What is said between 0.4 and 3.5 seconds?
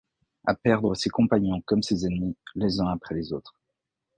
À perdre ses compagnons comme ses ennemis, les uns après les